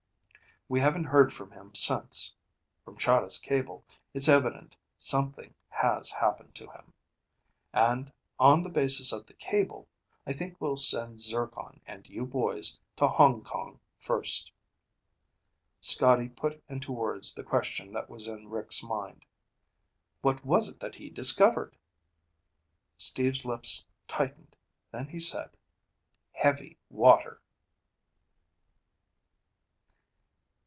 [0.73, 2.33] We haven't heard from him since.
[2.85, 6.93] From Chahda's cable, it's evident something has happened to him.
[7.73, 8.09] And
[8.39, 9.89] on the basis of the cable,
[10.25, 14.49] I think we'll send Zircon and you boys to Hong Kong first."
[15.81, 19.25] Scotty put into words the question that was in Rick's mind.
[20.21, 21.75] "What was it that he discovered?"
[22.95, 24.55] Steve's lips tightened,
[24.89, 25.49] then he said:
[26.33, 27.41] "_Heavy water!